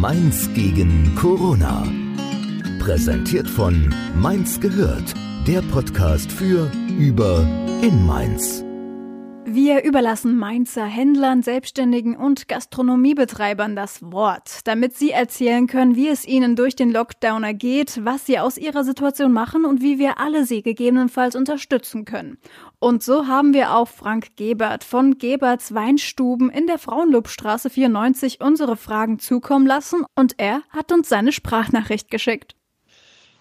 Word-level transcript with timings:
Mainz 0.00 0.48
gegen 0.54 1.14
Corona. 1.14 1.86
Präsentiert 2.78 3.46
von 3.46 3.94
Mainz 4.16 4.58
gehört, 4.58 5.12
der 5.46 5.60
Podcast 5.60 6.32
für, 6.32 6.70
über, 6.98 7.46
in 7.82 8.06
Mainz. 8.06 8.64
Wir 9.52 9.82
überlassen 9.82 10.38
Mainzer 10.38 10.84
Händlern, 10.84 11.42
Selbstständigen 11.42 12.14
und 12.14 12.46
Gastronomiebetreibern 12.46 13.74
das 13.74 14.00
Wort, 14.00 14.60
damit 14.62 14.96
sie 14.96 15.10
erzählen 15.10 15.66
können, 15.66 15.96
wie 15.96 16.06
es 16.06 16.24
ihnen 16.24 16.54
durch 16.54 16.76
den 16.76 16.92
Lockdown 16.92 17.42
ergeht, 17.42 17.98
was 18.04 18.26
sie 18.26 18.38
aus 18.38 18.56
ihrer 18.56 18.84
Situation 18.84 19.32
machen 19.32 19.64
und 19.64 19.82
wie 19.82 19.98
wir 19.98 20.20
alle 20.20 20.46
sie 20.46 20.62
gegebenenfalls 20.62 21.34
unterstützen 21.34 22.04
können. 22.04 22.38
Und 22.78 23.02
so 23.02 23.26
haben 23.26 23.52
wir 23.52 23.74
auch 23.74 23.88
Frank 23.88 24.36
Gebert 24.36 24.84
von 24.84 25.18
Geberts 25.18 25.74
Weinstuben 25.74 26.48
in 26.48 26.68
der 26.68 26.78
Frauenlobstraße 26.78 27.70
94 27.70 28.40
unsere 28.40 28.76
Fragen 28.76 29.18
zukommen 29.18 29.66
lassen 29.66 30.04
und 30.14 30.34
er 30.36 30.62
hat 30.68 30.92
uns 30.92 31.08
seine 31.08 31.32
Sprachnachricht 31.32 32.08
geschickt. 32.08 32.54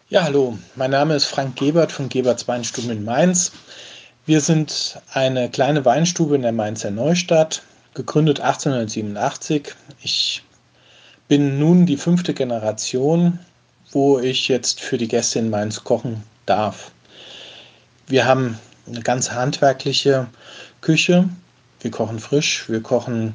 Ja, 0.07 0.23
hallo, 0.23 0.57
mein 0.73 0.89
Name 0.89 1.15
ist 1.15 1.25
Frank 1.25 1.55
Gebert 1.55 1.91
von 1.91 2.09
Geberts 2.09 2.47
Weinstuben 2.47 2.89
in 2.89 3.05
Mainz. 3.05 3.51
Wir 4.29 4.41
sind 4.41 5.01
eine 5.11 5.49
kleine 5.49 5.85
Weinstube 5.85 6.35
in 6.35 6.43
der 6.43 6.51
Mainzer 6.51 6.91
Neustadt, 6.91 7.63
gegründet 7.95 8.39
1887. 8.39 9.73
Ich 10.03 10.43
bin 11.27 11.57
nun 11.57 11.87
die 11.87 11.97
fünfte 11.97 12.35
Generation, 12.35 13.39
wo 13.89 14.19
ich 14.19 14.47
jetzt 14.47 14.81
für 14.81 14.99
die 14.99 15.07
Gäste 15.07 15.39
in 15.39 15.49
Mainz 15.49 15.83
kochen 15.83 16.21
darf. 16.45 16.91
Wir 18.05 18.25
haben 18.25 18.59
eine 18.85 19.01
ganz 19.01 19.31
handwerkliche 19.31 20.27
Küche. 20.81 21.27
Wir 21.79 21.89
kochen 21.89 22.19
frisch, 22.19 22.69
wir 22.69 22.83
kochen 22.83 23.33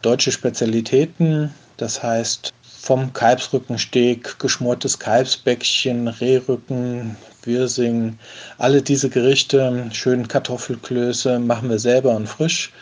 deutsche 0.00 0.30
Spezialitäten, 0.30 1.52
das 1.76 2.04
heißt 2.04 2.52
vom 2.80 3.12
Kalbsrückensteak, 3.12 4.38
geschmortes 4.38 4.98
Kalbsbäckchen, 4.98 6.08
Rehrücken, 6.08 7.16
Wirsing, 7.42 8.18
alle 8.58 8.80
diese 8.80 9.10
Gerichte, 9.10 9.86
schön 9.92 10.26
Kartoffelklöße 10.26 11.38
machen 11.38 11.68
wir 11.68 11.78
selber 11.78 12.16
und 12.16 12.26
frisch. 12.26 12.72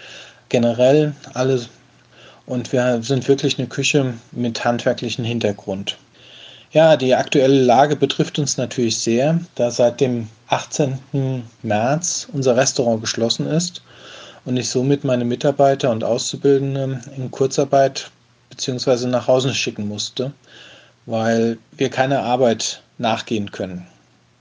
Generell 0.49 1.15
alle. 1.35 1.61
Und 2.47 2.73
wir 2.73 3.03
sind 3.03 3.29
wirklich 3.29 3.59
eine 3.59 3.69
Küche 3.69 4.15
mit 4.31 4.65
handwerklichem 4.65 5.25
Hintergrund. 5.25 5.99
Ja, 6.73 6.97
die 6.97 7.15
aktuelle 7.15 7.63
Lage 7.63 7.97
betrifft 7.97 8.39
uns 8.39 8.57
natürlich 8.57 8.99
sehr, 8.99 9.41
da 9.57 9.71
seit 9.71 10.01
dem 10.01 10.29
18. 10.49 11.43
März 11.63 12.29
unser 12.33 12.57
Restaurant 12.57 13.01
geschlossen 13.01 13.47
ist 13.47 13.83
und 14.45 14.57
ich 14.57 14.69
somit 14.69 15.05
meine 15.05 15.25
Mitarbeiter 15.25 15.91
und 15.91 16.05
Auszubildende 16.05 17.01
in 17.17 17.31
Kurzarbeit 17.31 18.11
bzw. 18.59 19.07
nach 19.07 19.27
Hause 19.27 19.55
schicken 19.55 19.89
musste, 19.89 20.33
weil 21.07 21.59
wir 21.73 21.89
keine 21.89 22.21
Arbeit 22.21 22.83
nachgehen 22.99 23.51
können. 23.51 23.87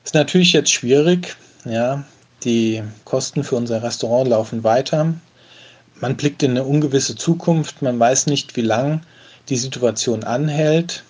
Ist 0.04 0.16
natürlich 0.16 0.54
jetzt 0.54 0.72
schwierig. 0.72 1.36
Ja, 1.66 2.04
die 2.44 2.84
Kosten 3.06 3.44
für 3.44 3.56
unser 3.56 3.84
Restaurant 3.84 4.30
laufen 4.30 4.64
weiter. 4.64 5.14
Man 6.00 6.16
blickt 6.16 6.44
in 6.44 6.52
eine 6.52 6.64
ungewisse 6.64 7.16
Zukunft. 7.16 7.82
Man 7.82 8.00
weiß 8.00 8.28
nicht, 8.28 8.56
wie 8.56 8.62
lang 8.62 9.02
die 9.50 9.58
Situation 9.58 10.24
anhält. 10.24 11.04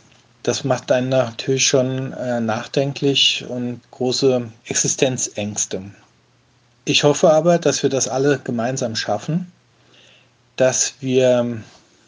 Das 0.44 0.64
macht 0.64 0.92
einen 0.92 1.10
natürlich 1.10 1.68
schon 1.68 2.14
äh, 2.14 2.40
nachdenklich 2.40 3.46
und 3.48 3.82
große 3.92 4.50
Existenzängste. 4.66 5.82
Ich 6.86 7.04
hoffe 7.04 7.32
aber, 7.32 7.58
dass 7.58 7.84
wir 7.84 7.90
das 7.90 8.08
alle 8.08 8.40
gemeinsam 8.40 8.96
schaffen, 8.96 9.52
dass 10.56 10.94
wir 11.02 11.62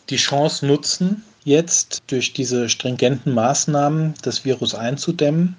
die 0.09 0.17
Chance 0.17 0.65
nutzen, 0.65 1.23
jetzt 1.43 2.01
durch 2.07 2.33
diese 2.33 2.69
stringenten 2.69 3.33
Maßnahmen 3.33 4.13
das 4.21 4.45
Virus 4.45 4.75
einzudämmen 4.75 5.55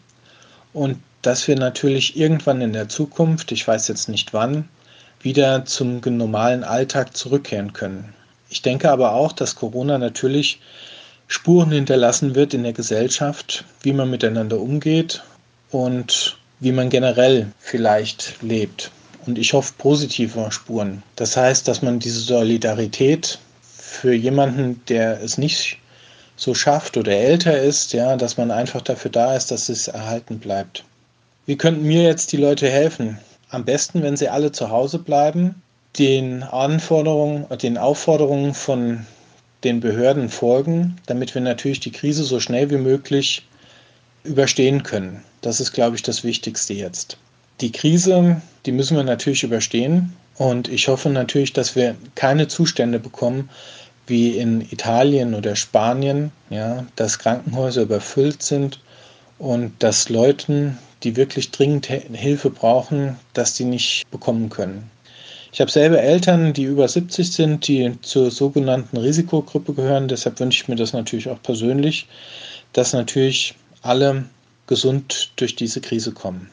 und 0.73 0.99
dass 1.23 1.47
wir 1.49 1.57
natürlich 1.57 2.17
irgendwann 2.17 2.61
in 2.61 2.73
der 2.73 2.89
Zukunft, 2.89 3.53
ich 3.53 3.67
weiß 3.67 3.89
jetzt 3.89 4.09
nicht 4.09 4.33
wann, 4.33 4.69
wieder 5.21 5.65
zum 5.65 6.01
normalen 6.05 6.65
Alltag 6.65 7.17
zurückkehren 7.17 7.73
können. 7.73 8.15
Ich 8.49 8.63
denke 8.63 8.91
aber 8.91 9.13
auch, 9.13 9.33
dass 9.33 9.55
Corona 9.55 9.99
natürlich 9.99 10.61
Spuren 11.29 11.71
hinterlassen 11.71 12.35
wird 12.35 12.55
in 12.55 12.63
der 12.63 12.73
Gesellschaft, 12.73 13.65
wie 13.83 13.93
man 13.93 14.11
miteinander 14.11 14.59
umgeht 14.59 15.23
und 15.71 16.37
wie 16.59 16.73
man 16.73 16.89
generell 16.91 17.53
vielleicht 17.61 18.43
lebt. 18.43 18.91
Und 19.27 19.39
ich 19.39 19.53
hoffe 19.53 19.75
positive 19.79 20.51
Spuren. 20.51 21.03
Das 21.17 21.37
heißt, 21.37 21.69
dass 21.69 21.83
man 21.83 22.01
diese 22.01 22.21
Solidarität 22.21 23.39
für 23.91 24.15
jemanden, 24.15 24.81
der 24.89 25.21
es 25.23 25.37
nicht 25.37 25.79
so 26.37 26.55
schafft 26.55 26.97
oder 26.97 27.13
älter 27.13 27.61
ist, 27.61 27.93
ja, 27.93 28.17
dass 28.17 28.37
man 28.37 28.51
einfach 28.51 28.81
dafür 28.81 29.11
da 29.11 29.37
ist, 29.37 29.51
dass 29.51 29.69
es 29.69 29.89
erhalten 29.89 30.39
bleibt. 30.39 30.85
Wie 31.45 31.57
könnten 31.57 31.83
mir 31.83 32.05
jetzt 32.05 32.33
die 32.33 32.39
Leute 32.39 32.71
helfen? 32.71 33.19
Am 33.51 33.65
besten, 33.65 34.03
wenn 34.03 34.17
sie 34.17 34.29
alle 34.29 34.53
zu 34.53 34.71
Hause 34.71 34.99
bleiben, 34.99 35.61
den 35.99 36.43
Anforderungen, 36.45 37.47
den 37.59 37.77
Aufforderungen 37.77 38.55
von 38.55 39.05
den 39.65 39.81
Behörden 39.81 40.31
folgen, 40.31 40.97
damit 41.07 41.35
wir 41.35 41.43
natürlich 41.43 41.81
die 41.81 41.93
Krise 41.93 42.25
so 42.25 42.41
schnell 42.41 42.71
wie 42.71 42.79
möglich 42.79 43.47
überstehen 44.23 44.83
können. 44.83 45.23
Das 45.41 45.61
ist, 45.61 45.73
glaube 45.73 45.97
ich, 45.97 46.03
das 46.03 46.25
Wichtigste 46.25 46.73
jetzt. 46.73 47.19
Die 47.61 47.73
Krise, 47.73 48.41
die 48.65 48.73
müssen 48.73 48.97
wir 48.97 49.05
natürlich 49.05 49.43
überstehen 49.43 50.15
und 50.41 50.69
ich 50.69 50.89
hoffe 50.89 51.11
natürlich, 51.11 51.53
dass 51.53 51.77
wir 51.77 51.97
keine 52.15 52.49
Zustände 52.49 52.99
bekommen 52.99 53.51
wie 54.07 54.39
in 54.39 54.63
Italien 54.63 55.35
oder 55.35 55.55
Spanien, 55.55 56.33
ja, 56.49 56.87
dass 56.97 57.19
Krankenhäuser 57.19 57.83
überfüllt 57.83 58.43
sind 58.43 58.81
und 59.39 59.75
dass 59.81 60.09
Leuten, 60.09 60.79
die 61.03 61.17
wirklich 61.17 61.51
dringend 61.51 61.89
Hilfe 61.89 62.49
brauchen, 62.49 63.19
dass 63.35 63.53
die 63.53 63.67
nicht 63.67 64.11
bekommen 64.11 64.49
können. 64.49 64.91
Ich 65.53 65.61
habe 65.61 65.71
selber 65.71 66.01
Eltern, 66.01 66.55
die 66.55 66.65
über 66.65 66.89
70 66.89 67.31
sind, 67.31 67.69
die 67.69 67.93
zur 68.01 68.31
sogenannten 68.31 68.97
Risikogruppe 68.97 69.75
gehören. 69.75 70.09
Deshalb 70.09 70.41
wünsche 70.41 70.63
ich 70.63 70.69
mir 70.69 70.77
das 70.77 70.95
natürlich 70.95 71.29
auch 71.29 71.43
persönlich, 71.43 72.07
dass 72.73 72.95
natürlich 72.95 73.57
alle 73.83 74.25
gesund 74.67 75.33
durch 75.37 75.55
diese 75.55 75.83
Krise 75.83 76.13
kommen. 76.13 76.49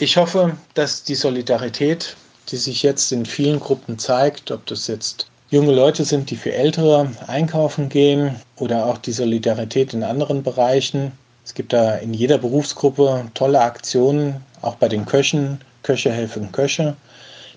Ich 0.00 0.16
hoffe, 0.16 0.56
dass 0.74 1.04
die 1.04 1.14
Solidarität, 1.14 2.16
die 2.48 2.56
sich 2.56 2.82
jetzt 2.82 3.12
in 3.12 3.26
vielen 3.26 3.60
Gruppen 3.60 3.98
zeigt, 3.98 4.50
ob 4.50 4.66
das 4.66 4.86
jetzt 4.86 5.26
junge 5.50 5.72
Leute 5.72 6.04
sind, 6.04 6.30
die 6.30 6.36
für 6.36 6.52
Ältere 6.52 7.10
einkaufen 7.26 7.88
gehen 7.88 8.36
oder 8.56 8.86
auch 8.86 8.98
die 8.98 9.12
Solidarität 9.12 9.94
in 9.94 10.02
anderen 10.02 10.42
Bereichen, 10.42 11.12
es 11.48 11.54
gibt 11.54 11.72
da 11.72 11.94
in 11.94 12.12
jeder 12.12 12.36
Berufsgruppe 12.36 13.24
tolle 13.32 13.60
Aktionen, 13.60 14.44
auch 14.60 14.74
bei 14.74 14.86
den 14.86 15.06
Köchen, 15.06 15.58
Köche 15.82 16.12
helfen 16.12 16.52
Köche, 16.52 16.94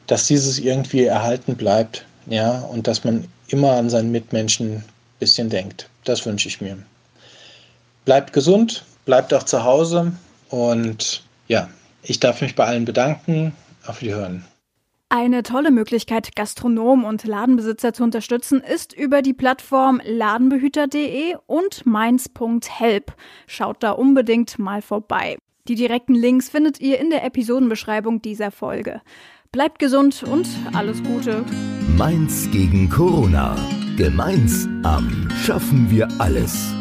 dass 0.07 0.27
dieses 0.27 0.59
irgendwie 0.59 1.03
erhalten 1.03 1.57
bleibt, 1.57 2.05
ja, 2.27 2.59
und 2.59 2.87
dass 2.87 3.03
man 3.03 3.27
immer 3.49 3.73
an 3.73 3.89
seinen 3.89 4.11
Mitmenschen 4.11 4.75
ein 4.75 4.83
bisschen 5.19 5.49
denkt. 5.49 5.89
Das 6.05 6.25
wünsche 6.25 6.47
ich 6.47 6.61
mir. 6.61 6.77
Bleibt 8.05 8.31
gesund, 8.31 8.85
bleibt 9.03 9.33
auch 9.33 9.43
zu 9.43 9.65
Hause 9.65 10.13
und 10.49 11.21
ja, 11.49 11.67
ich 12.01 12.21
darf 12.21 12.39
mich 12.39 12.55
bei 12.55 12.65
allen 12.65 12.85
bedanken. 12.85 13.53
Auf 13.85 14.01
Wiederhören. 14.01 14.45
Eine 15.13 15.43
tolle 15.43 15.71
Möglichkeit, 15.71 16.37
Gastronomen 16.37 17.03
und 17.03 17.25
Ladenbesitzer 17.25 17.91
zu 17.91 18.01
unterstützen, 18.01 18.61
ist 18.61 18.93
über 18.93 19.21
die 19.21 19.33
Plattform 19.33 19.99
ladenbehüter.de 20.05 21.35
und 21.47 21.85
mainz.help. 21.85 23.13
Schaut 23.45 23.83
da 23.83 23.91
unbedingt 23.91 24.57
mal 24.57 24.81
vorbei. 24.81 25.37
Die 25.67 25.75
direkten 25.75 26.15
Links 26.15 26.47
findet 26.47 26.79
ihr 26.79 26.97
in 26.97 27.09
der 27.09 27.25
Episodenbeschreibung 27.25 28.21
dieser 28.21 28.51
Folge. 28.51 29.01
Bleibt 29.51 29.79
gesund 29.79 30.23
und 30.23 30.47
alles 30.71 31.03
Gute. 31.03 31.43
Mainz 31.97 32.49
gegen 32.49 32.89
Corona. 32.89 33.57
Gemeinsam 33.97 35.27
schaffen 35.43 35.91
wir 35.91 36.07
alles. 36.19 36.73